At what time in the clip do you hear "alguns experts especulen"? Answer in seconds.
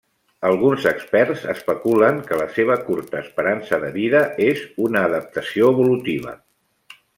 0.47-2.17